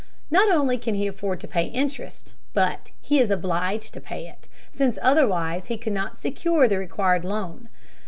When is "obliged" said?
3.29-3.93